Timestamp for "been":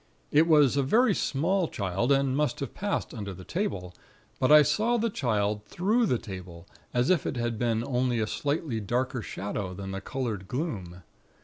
7.59-7.83